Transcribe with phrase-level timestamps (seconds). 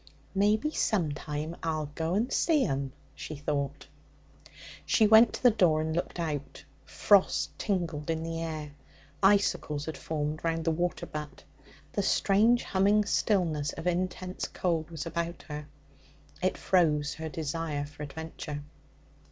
[0.33, 3.85] 'Maybe sometime I'll go and see 'em,' she thought.
[4.83, 6.63] She went to the door and looked out.
[6.85, 8.71] Frost tingled in the air;
[9.21, 11.43] icicles had formed round the water butt;
[11.93, 15.67] the strange humming stillness of intense cold was about her.
[16.41, 18.63] It froze her desire for adventure.